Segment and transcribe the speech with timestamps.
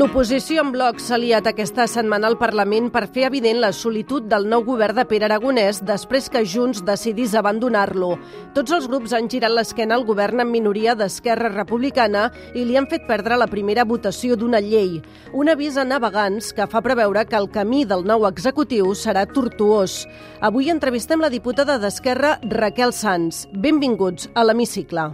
[0.00, 4.46] L'oposició en bloc s'ha liat aquesta setmana al Parlament per fer evident la solitud del
[4.48, 8.14] nou govern de Pere Aragonès després que Junts decidís abandonar-lo.
[8.56, 12.88] Tots els grups han girat l'esquena al govern en minoria d'Esquerra Republicana i li han
[12.88, 15.02] fet perdre la primera votació d'una llei.
[15.36, 20.06] Un avís a navegants que fa preveure que el camí del nou executiu serà tortuós.
[20.40, 23.50] Avui entrevistem la diputada d'Esquerra Raquel Sanz.
[23.52, 25.10] Benvinguts a l'Hemicicle.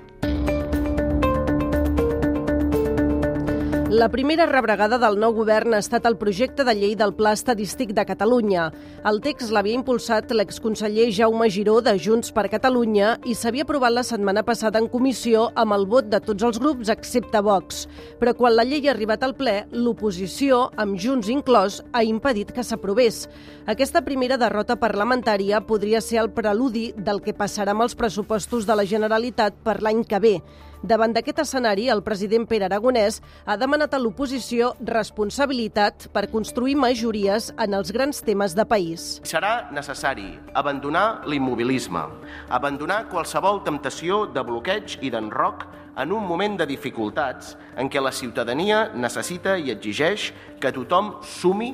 [3.96, 7.94] La primera rebregada del nou govern ha estat el projecte de llei del Pla Estadístic
[7.96, 8.66] de Catalunya.
[9.08, 14.04] El text l'havia impulsat l'exconseller Jaume Giró de Junts per Catalunya i s'havia aprovat la
[14.04, 17.86] setmana passada en comissió amb el vot de tots els grups excepte Vox.
[18.20, 22.68] Però quan la llei ha arribat al ple, l'oposició, amb Junts inclòs, ha impedit que
[22.68, 23.24] s'aprovés.
[23.64, 28.76] Aquesta primera derrota parlamentària podria ser el preludi del que passarà amb els pressupostos de
[28.76, 30.38] la Generalitat per l'any que ve.
[30.82, 37.48] Davant d'aquest escenari, el president Pere Aragonès ha demanat a l'oposició responsabilitat per construir majories
[37.56, 39.06] en els grans temes de país.
[39.24, 42.04] Serà necessari abandonar l'immobilisme,
[42.50, 45.64] abandonar qualsevol temptació de bloqueig i d'enroc
[45.96, 50.28] en un moment de dificultats en què la ciutadania necessita i exigeix
[50.60, 51.72] que tothom sumi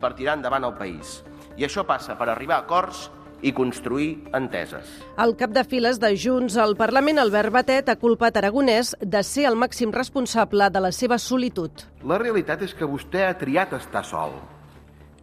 [0.00, 1.22] per tirar endavant el país.
[1.58, 3.08] I això passa per arribar a acords
[3.44, 4.88] i construir enteses.
[5.20, 9.44] El cap de files de Junts al Parlament, Albert Batet, ha culpat Aragonès de ser
[9.50, 11.84] el màxim responsable de la seva solitud.
[12.08, 14.38] La realitat és que vostè ha triat estar sol.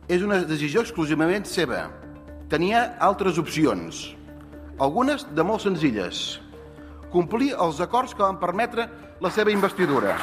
[0.07, 1.87] És una decisió exclusivament seva.
[2.51, 4.03] Tenia altres opcions,
[4.77, 6.39] algunes de molt senzilles.
[7.11, 8.87] Complir els acords que van permetre
[9.21, 10.15] la seva investidura.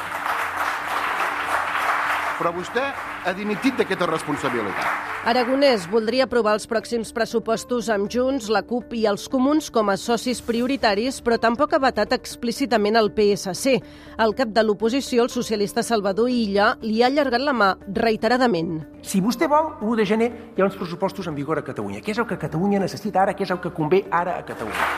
[2.39, 2.87] Però vostè
[3.25, 4.98] ha dimitit d'aquesta responsabilitat.
[5.27, 9.97] Aragonès voldria aprovar els pròxims pressupostos amb Junts, la CUP i els Comuns com a
[9.99, 13.75] socis prioritaris, però tampoc ha vetat explícitament el PSC.
[14.23, 17.69] El cap de l'oposició, el socialista Salvador Illa, li ha allargat la mà
[17.99, 18.79] reiteradament.
[19.03, 22.15] Si vostè vol, 1 de gener hi ha uns pressupostos en vigor a Catalunya, que
[22.15, 24.91] és el que Catalunya necessita ara, que és el que convé ara a Catalunya.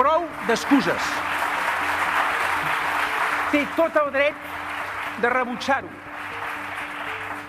[0.00, 1.16] Prou d'excuses.
[3.52, 4.48] Té tot el dret
[5.20, 6.09] de rebutjar-ho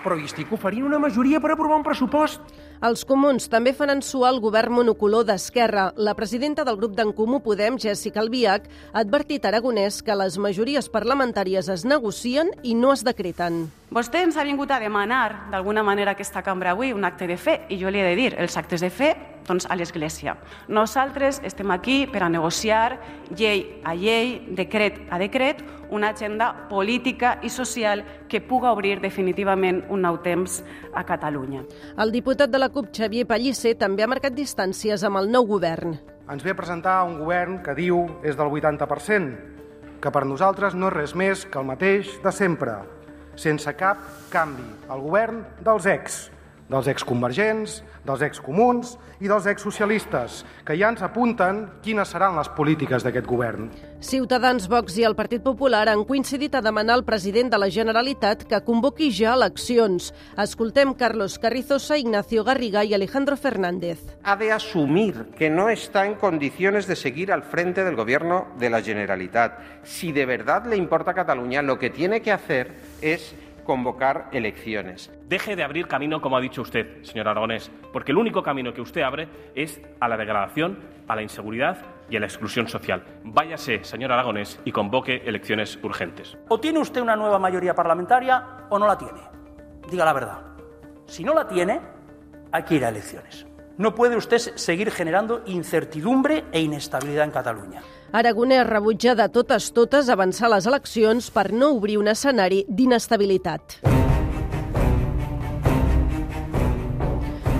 [0.02, 2.40] però hi estic oferint una majoria per aprovar un pressupost.
[2.82, 5.90] Els comuns també fan ensuar el govern monocolor d'Esquerra.
[5.96, 10.38] La presidenta del grup d'en Comú Podem, Jessica Albiach, ha advertit a Aragonès que les
[10.38, 13.64] majories parlamentàries es negocien i no es decreten.
[13.92, 17.58] Vostè ens ha vingut a demanar, d'alguna manera, aquesta cambra avui, un acte de fe,
[17.68, 19.10] i jo li he de dir, els actes de fe,
[19.44, 20.32] doncs a l'Església.
[20.72, 22.96] Nosaltres estem aquí per a negociar
[23.36, 25.60] llei a llei, decret a decret,
[25.92, 28.00] una agenda política i social
[28.32, 30.62] que puga obrir definitivament un nou temps
[30.94, 31.66] a Catalunya.
[32.00, 35.98] El diputat de la CUP, Xavier Pellicer, també ha marcat distàncies amb el nou govern.
[36.32, 39.36] Ens ve a presentar un govern que diu és del 80%,
[40.00, 42.80] que per nosaltres no és res més que el mateix de sempre,
[43.36, 44.66] sense cap canvi.
[44.92, 46.22] El govern dels ex,
[46.72, 53.04] dels exconvergents, dels excomuns i dels exsocialistes, que ja ens apunten quines seran les polítiques
[53.04, 53.68] d'aquest govern.
[54.02, 58.42] Ciutadans, Vox i el Partit Popular han coincidit a demanar al president de la Generalitat
[58.50, 60.10] que convoqui ja eleccions.
[60.40, 64.00] Escoltem Carlos Carrizosa, Ignacio Garriga y Alejandro Fernández.
[64.24, 68.70] Ha de asumir que no está en condiciones de seguir al frente del gobierno de
[68.70, 69.58] la Generalitat.
[69.84, 73.34] Si de verdad le importa a Cataluña, lo que tiene que hacer es
[73.64, 75.10] convocar elecciones.
[75.32, 78.82] Deje de abrir camino, como ha dicho usted, señor Aragonés, porque el único camino que
[78.82, 80.78] usted abre es a la degradación,
[81.08, 81.78] a la inseguridad
[82.10, 83.02] y a la exclusión social.
[83.24, 86.36] Váyase, señor Aragonés, y convoque elecciones urgentes.
[86.48, 89.22] O tiene usted una nueva mayoría parlamentaria o no la tiene.
[89.90, 90.38] Diga la verdad.
[91.06, 91.80] Si no la tiene,
[92.52, 93.46] hay que ir a elecciones.
[93.78, 97.80] No puede usted seguir generando incertidumbre e inestabilidad en Cataluña.
[98.12, 103.80] Aragonès rebutja de totes totes avançar les eleccions per no obrir un escenari d'inestabilitat.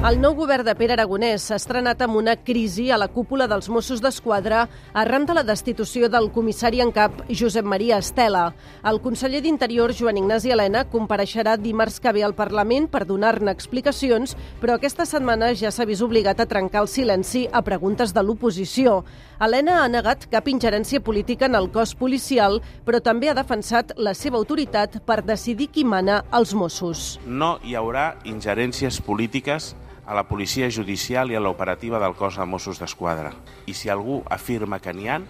[0.03, 3.69] El nou govern de Pere Aragonès s'ha estrenat amb una crisi a la cúpula dels
[3.71, 4.65] Mossos d'Esquadra
[4.99, 8.49] arran de la destitució del comissari en cap Josep Maria Estela.
[8.83, 14.35] El conseller d'Interior, Joan Ignasi Helena, compareixerà dimarts que ve al Parlament per donar-ne explicacions,
[14.59, 19.05] però aquesta setmana ja s'ha vist obligat a trencar el silenci a preguntes de l'oposició.
[19.39, 24.17] Helena ha negat cap ingerència política en el cos policial, però també ha defensat la
[24.19, 27.21] seva autoritat per decidir qui mana als Mossos.
[27.25, 29.77] No hi haurà ingerències polítiques
[30.07, 33.33] a la policia judicial i a l'operativa del cos de Mossos d'Esquadra.
[33.67, 35.27] I si algú afirma que n'hi han,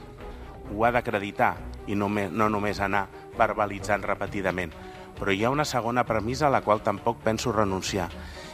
[0.73, 3.09] ho ha d'acreditar i no, no només anar
[3.39, 4.73] verbalitzant repetidament.
[5.19, 8.09] Però hi ha una segona premissa a la qual tampoc penso renunciar,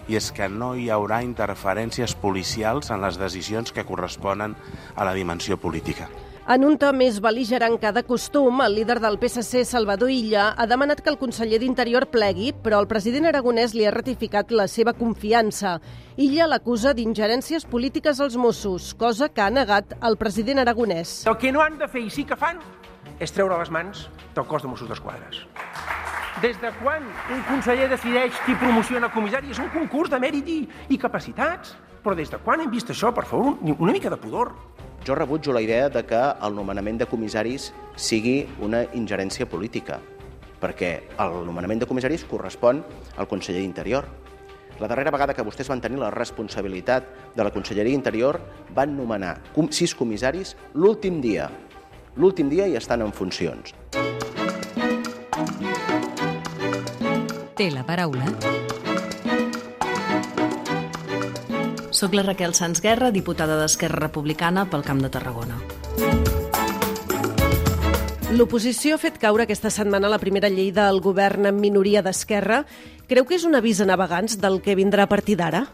[0.08, 4.56] i és que no hi haurà interferències policials en les decisions que corresponen
[4.96, 6.08] a la dimensió política.
[6.48, 10.64] En un to més beligerant que de costum, el líder del PSC, Salvador Illa, ha
[10.64, 14.94] demanat que el conseller d'Interior plegui, però el president aragonès li ha ratificat la seva
[14.96, 15.74] confiança.
[16.16, 21.18] Illa l'acusa d'ingerències polítiques als Mossos, cosa que ha negat el president aragonès.
[21.28, 22.64] El que no han de fer i sí que fan
[23.20, 25.44] és treure les mans del cos de Mossos d'Esquadres.
[26.40, 29.52] Des de quan un conseller decideix qui promociona comissari?
[29.52, 31.76] És un concurs de mèrit i, i capacitats.
[32.00, 33.12] Però des de quan hem vist això?
[33.12, 34.54] Per favor, una mica de pudor.
[35.08, 40.02] Jo rebutjo la idea de que el nomenament de comissaris sigui una ingerència política,
[40.60, 40.90] perquè
[41.24, 42.82] el nomenament de comissaris correspon
[43.16, 44.04] al conseller d'Interior.
[44.82, 48.36] La darrera vegada que vostès van tenir la responsabilitat de la Conselleria d'Interior
[48.76, 49.38] van nomenar
[49.70, 51.48] sis comissaris l'últim dia.
[52.16, 53.72] L'últim dia i estan en funcions.
[57.56, 58.28] Té la paraula.
[61.98, 65.56] Soc la Raquel Sans Guerra, diputada d'Esquerra Republicana pel Camp de Tarragona.
[68.30, 72.60] L'oposició ha fet caure aquesta setmana la primera llei del govern en minoria d'Esquerra.
[73.10, 75.64] Creu que és un avís a navegants del que vindrà a partir d'ara?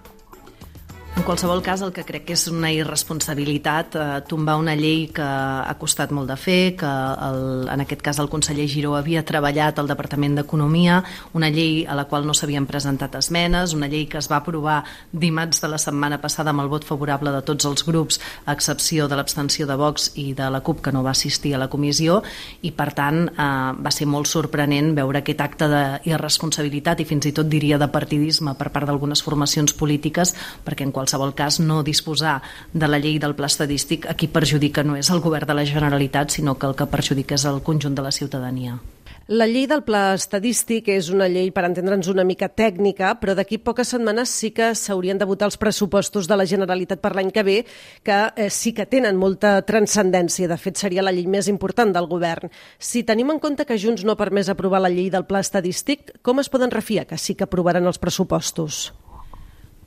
[1.25, 5.73] Qualsevol cas, el que crec que és una irresponsabilitat eh, tombar una llei que ha
[5.81, 6.85] costat molt de fer, que
[7.25, 10.99] el, en aquest cas el conseller Giró havia treballat al Departament d'Economia,
[11.33, 14.83] una llei a la qual no s'havien presentat esmenes, una llei que es va aprovar
[15.13, 19.09] dimarts de la setmana passada amb el vot favorable de tots els grups, a excepció
[19.09, 22.21] de l'abstenció de Vox i de la CUP, que no va assistir a la comissió,
[22.61, 23.49] i per tant eh,
[23.81, 28.59] va ser molt sorprenent veure aquest acte d'irresponsabilitat i fins i tot diria de partidisme
[28.61, 30.37] per part d'algunes formacions polítiques,
[30.69, 34.27] perquè en qualsevol qualsevol cas no disposar de la llei del pla estadístic a qui
[34.27, 37.63] perjudica no és el govern de la Generalitat, sinó que el que perjudica és el
[37.63, 38.81] conjunt de la ciutadania.
[39.29, 43.57] La llei del pla estadístic és una llei, per entendre'ns, una mica tècnica, però d'aquí
[43.57, 47.45] poques setmanes sí que s'haurien de votar els pressupostos de la Generalitat per l'any que
[47.47, 47.57] ve,
[48.05, 50.51] que eh, sí que tenen molta transcendència.
[50.51, 52.51] De fet, seria la llei més important del govern.
[52.79, 56.19] Si tenim en compte que Junts no ha permès aprovar la llei del pla estadístic,
[56.21, 58.91] com es poden refiar que sí que aprovaran els pressupostos?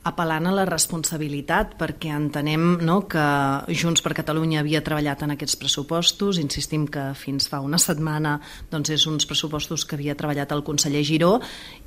[0.06, 3.24] Apel·lant a la responsabilitat perquè entenem no, que
[3.74, 8.36] Junts per Catalunya havia treballat en aquests pressupostos, insistim que fins fa una setmana
[8.70, 11.38] doncs és uns pressupostos que havia treballat el conseller Giró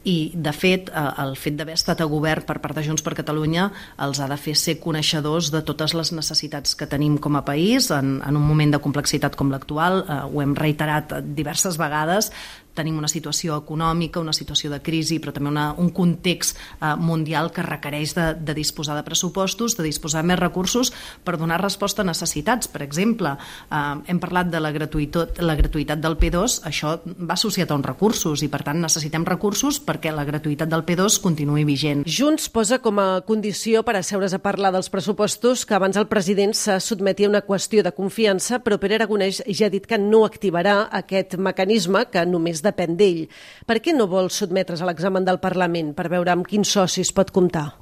[0.03, 3.15] i de fet eh, el fet d'haver estat a govern per part de Junts per
[3.17, 3.69] Catalunya
[4.03, 7.89] els ha de fer ser coneixedors de totes les necessitats que tenim com a país.
[7.95, 12.31] En, en un moment de complexitat com l'actual, eh, ho hem reiterat diverses vegades,
[12.75, 17.51] tenim una situació econòmica, una situació de crisi, però també una, un context eh, mundial
[17.51, 20.93] que requereix de, de disposar de pressupostos, de disposar més recursos
[21.25, 22.69] per donar resposta a necessitats.
[22.71, 27.71] Per exemple, eh, hem parlat de la gratuïtat, la gratuïtat del P2, això va associat
[27.71, 32.05] a uns recursos i, per tant, necessitem recursos perquè la gratuïtat del P2 continuï vigent.
[32.07, 36.55] Junts posa com a condició per asseure's a parlar dels pressupostos que abans el president
[36.57, 40.23] se sotmeti a una qüestió de confiança, però Pere Aragonès ja ha dit que no
[40.25, 42.23] activarà aquest mecanisme que
[42.65, 43.27] depèn d'ell.
[43.67, 47.33] Per què no vol sotmetre's a l'examen del Parlament per veure amb quins socis pot
[47.33, 47.80] comptar?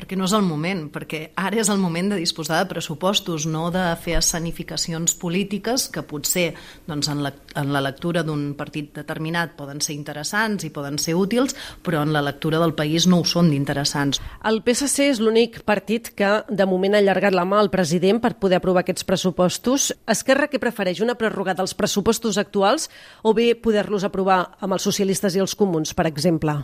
[0.00, 3.66] Perquè no és el moment, perquè ara és el moment de disposar de pressupostos, no
[3.74, 6.46] de fer escenificacions polítiques que potser
[6.88, 11.18] doncs, en, la, en la lectura d'un partit determinat poden ser interessants i poden ser
[11.20, 14.22] útils, però en la lectura del país no ho són d'interessants.
[14.48, 18.38] El PSC és l'únic partit que de moment ha allargat la mà al president per
[18.40, 19.90] poder aprovar aquests pressupostos.
[20.08, 22.88] Esquerra que prefereix una pròrroga dels pressupostos actuals
[23.22, 26.62] o bé poder-los aprovar amb els socialistes i els comuns, per exemple?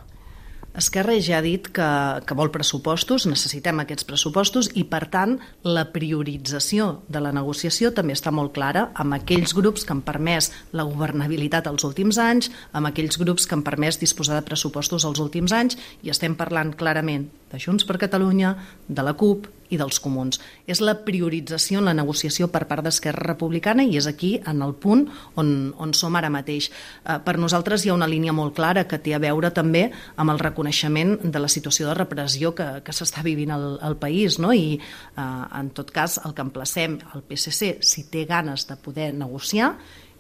[0.77, 1.87] Esquerra ja ha dit que,
[2.29, 8.13] que vol pressupostos, necessitem aquests pressupostos i, per tant, la priorització de la negociació també
[8.13, 12.91] està molt clara amb aquells grups que han permès la governabilitat els últims anys, amb
[12.91, 17.31] aquells grups que han permès disposar de pressupostos els últims anys i estem parlant clarament
[17.53, 18.57] de Junts per Catalunya,
[18.89, 20.39] de la CUP i dels comuns.
[20.67, 24.75] És la priorització en la negociació per part d'Esquerra Republicana i és aquí, en el
[24.79, 25.07] punt
[25.41, 26.69] on, on som ara mateix.
[26.71, 30.35] Eh, per nosaltres hi ha una línia molt clara que té a veure també amb
[30.35, 34.53] el reconeixement de la situació de repressió que, que s'està vivint al, al país no?
[34.55, 35.23] i eh,
[35.61, 39.75] en tot cas el que emplacem al PSC, si té ganes de poder negociar,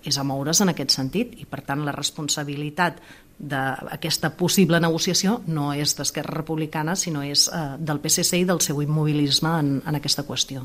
[0.06, 3.00] és a moure's en aquest sentit i per tant la responsabilitat
[3.36, 8.80] d'aquesta possible negociació no és d'Esquerra Republicana, sinó és eh, del PSC i del seu
[8.82, 10.64] immobilisme en, en aquesta qüestió.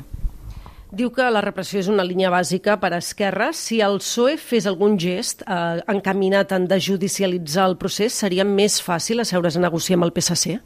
[0.92, 3.46] Diu que la repressió és una línia bàsica per a Esquerra.
[3.56, 9.24] Si el PSOE fes algun gest eh, encaminat en desjudicialitzar el procés, seria més fàcil
[9.24, 10.58] asseure's a negociar amb el PSC?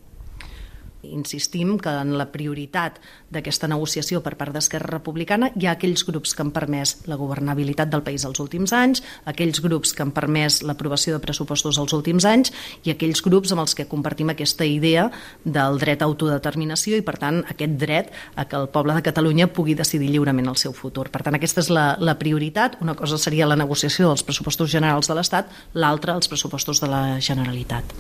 [1.14, 2.98] Insistim que en la prioritat
[3.32, 7.90] d'aquesta negociació per part d'Esquerra Republicana hi ha aquells grups que han permès la governabilitat
[7.92, 12.26] del país els últims anys, aquells grups que han permès l'aprovació de pressupostos els últims
[12.28, 12.52] anys
[12.84, 15.08] i aquells grups amb els que compartim aquesta idea
[15.44, 19.50] del dret a autodeterminació i, per tant, aquest dret a que el poble de Catalunya
[19.52, 21.08] pugui decidir lliurement el seu futur.
[21.12, 22.80] Per tant, aquesta és la, la prioritat.
[22.84, 27.04] Una cosa seria la negociació dels pressupostos generals de l'Estat, l'altra els pressupostos de la
[27.20, 27.96] Generalitat.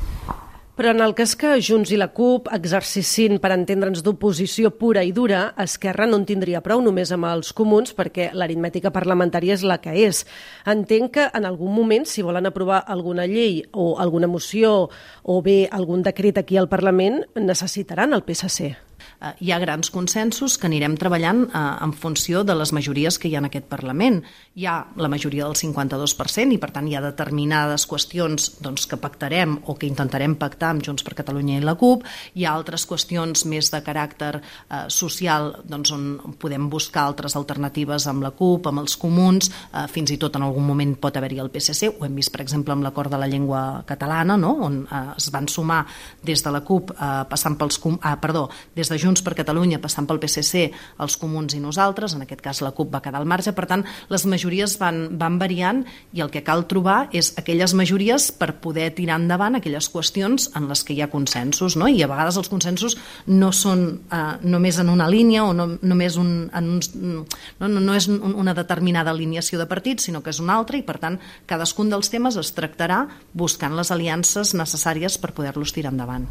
[0.76, 5.12] Però en el cas que Junts i la CUP exercissin, per entendre'ns, d'oposició pura i
[5.16, 9.78] dura, Esquerra no en tindria prou només amb els comuns perquè l'aritmètica parlamentària és la
[9.80, 10.26] que és.
[10.68, 14.90] Entenc que en algun moment, si volen aprovar alguna llei o alguna moció
[15.24, 18.74] o bé algun decret aquí al Parlament, necessitaran el PSC
[19.20, 23.28] eh, hi ha grans consensos que anirem treballant eh, en funció de les majories que
[23.28, 24.22] hi ha en aquest Parlament.
[24.56, 28.98] Hi ha la majoria del 52% i, per tant, hi ha determinades qüestions doncs, que
[29.00, 32.04] pactarem o que intentarem pactar amb Junts per Catalunya i la CUP.
[32.36, 38.06] Hi ha altres qüestions més de caràcter eh, social doncs, on podem buscar altres alternatives
[38.10, 41.40] amb la CUP, amb els comuns, eh, fins i tot en algun moment pot haver-hi
[41.42, 41.92] el PSC.
[41.96, 44.54] Ho hem vist, per exemple, amb l'acord de la llengua catalana, no?
[44.66, 45.84] on eh, es van sumar
[46.24, 47.80] des de la CUP, eh, passant pels...
[47.86, 50.70] Eh, perdó, des de Junts per Catalunya, passant pel PSC,
[51.02, 53.84] els comuns i nosaltres, en aquest cas la CUP va quedar al marge, per tant,
[54.10, 55.84] les majories van, van variant
[56.16, 60.68] i el que cal trobar és aquelles majories per poder tirar endavant aquelles qüestions en
[60.70, 61.88] les que hi ha consensos, no?
[61.88, 66.18] i a vegades els consensos no són eh, només en una línia o no, només
[66.20, 67.24] un, en uns, no,
[67.60, 70.98] no, no és una determinada alineació de partits, sinó que és una altra i, per
[71.02, 76.28] tant, cadascun dels temes es tractarà buscant les aliances necessàries per poder-los tirar endavant.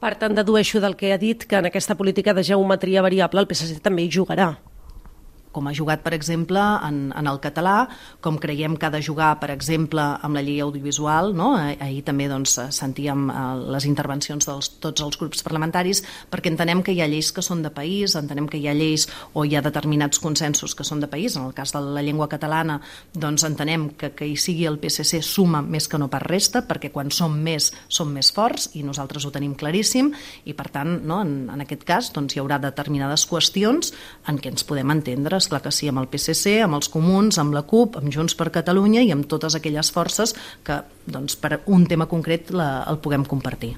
[0.00, 3.48] Per tant, dedueixo del que ha dit que en aquesta política de geometria variable el
[3.48, 4.50] PSC també hi jugarà
[5.56, 7.86] com ha jugat, per exemple, en, en el català,
[8.24, 11.32] com creiem que ha de jugar, per exemple, amb la llei audiovisual.
[11.36, 11.54] No?
[11.56, 13.46] Ahir també doncs, sentíem eh,
[13.76, 17.62] les intervencions de tots els grups parlamentaris, perquè entenem que hi ha lleis que són
[17.64, 21.10] de país, entenem que hi ha lleis o hi ha determinats consensos que són de
[21.12, 21.38] país.
[21.38, 22.80] En el cas de la llengua catalana,
[23.14, 26.90] doncs entenem que que hi sigui el PSC suma més que no per resta, perquè
[26.94, 30.10] quan som més, som més forts, i nosaltres ho tenim claríssim,
[30.48, 33.92] i per tant, no, en, en aquest cas, doncs, hi haurà determinades qüestions
[34.26, 37.54] en què ens podem entendre clar que sí, amb el PSC, amb els comuns, amb
[37.56, 40.34] la CUP, amb Junts per Catalunya i amb totes aquelles forces
[40.66, 43.74] que doncs, per un tema concret la, el puguem compartir.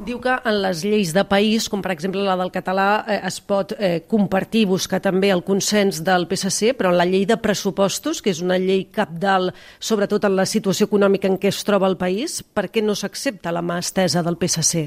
[0.00, 3.36] Diu que en les lleis de país, com per exemple la del català, eh, es
[3.44, 8.22] pot eh, compartir, buscar també el consens del PSC, però en la llei de pressupostos,
[8.24, 11.98] que és una llei capdalt, sobretot en la situació econòmica en què es troba el
[12.00, 14.86] país, per què no s'accepta la mà estesa del PSC?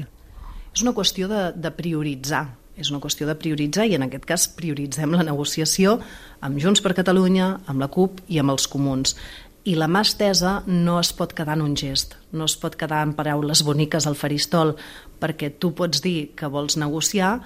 [0.74, 4.46] És una qüestió de, de prioritzar és una qüestió de prioritzar i en aquest cas
[4.56, 5.98] prioritzem la negociació
[6.44, 9.14] amb Junts per Catalunya, amb la CUP i amb els comuns.
[9.64, 13.00] I la mà estesa no es pot quedar en un gest, no es pot quedar
[13.06, 14.74] en paraules boniques al faristol,
[15.20, 17.38] perquè tu pots dir que vols negociar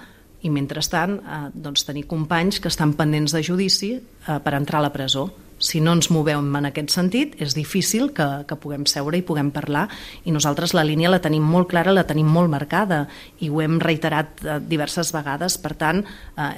[0.43, 4.87] i mentrestant eh, doncs, tenir companys que estan pendents de judici eh, per entrar a
[4.89, 9.19] la presó si no ens movem en aquest sentit, és difícil que, que puguem seure
[9.19, 9.87] i puguem parlar
[10.25, 13.05] i nosaltres la línia la tenim molt clara, la tenim molt marcada
[13.43, 16.01] i ho hem reiterat eh, diverses vegades, per tant,
[16.39, 16.49] eh,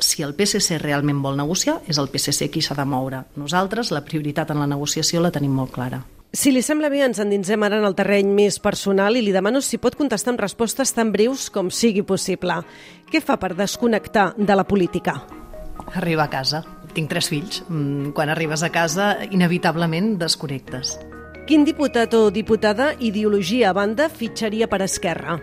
[0.00, 3.24] si el PSC realment vol negociar, és el PSC qui s'ha de moure.
[3.40, 6.00] Nosaltres la prioritat en la negociació la tenim molt clara.
[6.32, 9.60] Si li sembla bé, ens endinsem ara en el terreny més personal i li demano
[9.60, 12.60] si pot contestar amb respostes tan breus com sigui possible.
[13.10, 15.18] Què fa per desconnectar de la política?
[15.98, 16.62] Arribar a casa
[16.96, 17.62] tinc tres fills.
[17.68, 20.98] Mm, quan arribes a casa, inevitablement desconnectes.
[21.46, 25.40] Quin diputat o diputada, ideologia a banda, fitxaria per Esquerra?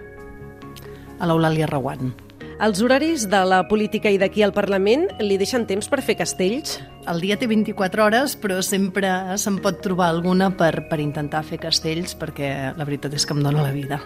[1.18, 2.13] A l'Eulàlia Reguant.
[2.58, 6.80] Els horaris de la política i d'aquí al Parlament li deixen temps per fer castells?
[7.08, 11.60] El dia té 24 hores, però sempre se'n pot trobar alguna per, per intentar fer
[11.62, 14.01] castells, perquè la veritat és que em dóna la vida.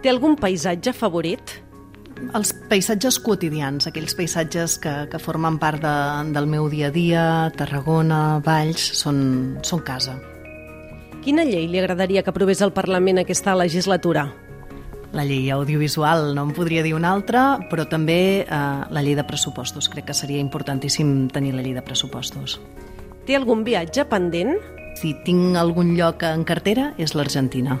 [0.00, 1.58] Té algun paisatge favorit?
[2.34, 5.94] Els paisatges quotidians, aquells paisatges que, que formen part de,
[6.34, 7.24] del meu dia a dia,
[7.56, 10.18] Tarragona, Valls, són, són casa.
[11.24, 14.30] Quina llei li agradaria que aprovés el Parlament aquesta legislatura?
[15.12, 19.26] La llei audiovisual, no em podria dir una altra, però també eh, la llei de
[19.26, 19.90] pressupostos.
[19.90, 22.60] Crec que seria importantíssim tenir la llei de pressupostos.
[23.26, 24.54] Té algun viatge pendent?
[25.00, 27.80] Si tinc algun lloc en cartera, és l'Argentina.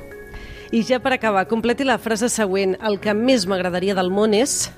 [0.70, 2.76] I ja per acabar, completi la frase següent.
[2.86, 4.68] El que més m'agradaria del món és...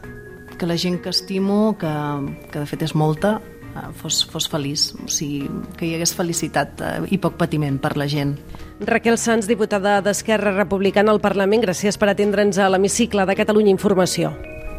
[0.57, 1.91] Que la gent que estimo, que,
[2.53, 3.35] que de fet és molta,
[3.75, 7.97] eh, fos, fos feliç, o sigui, que hi hagués felicitat eh, i poc patiment per
[8.01, 8.37] la gent.
[8.89, 14.33] Raquel Sanz, diputada d'Esquerra Republicana al Parlament, gràcies per atendre'ns a l'hemicicle de Catalunya Informació.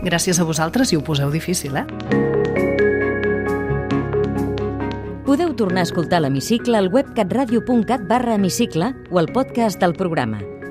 [0.04, 1.86] Gràcies a vosaltres i ho poseu difícil, eh?
[5.28, 10.53] Podeu tornar a escoltar l'hemicicle al web catradio.cat barra hemicicle o al podcast del programa.